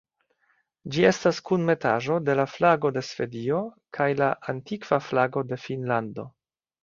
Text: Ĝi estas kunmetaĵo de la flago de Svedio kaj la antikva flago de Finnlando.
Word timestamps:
Ĝi 0.93 1.03
estas 1.09 1.41
kunmetaĵo 1.49 2.15
de 2.29 2.35
la 2.39 2.45
flago 2.53 2.91
de 2.97 3.03
Svedio 3.09 3.59
kaj 3.97 4.09
la 4.23 4.29
antikva 4.55 4.99
flago 5.11 5.47
de 5.53 5.61
Finnlando. 5.67 6.27